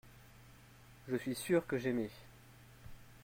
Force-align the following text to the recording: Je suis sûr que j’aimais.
Je 1.09 1.15
suis 1.15 1.35
sûr 1.35 1.67
que 1.67 1.77
j’aimais. 1.77 2.09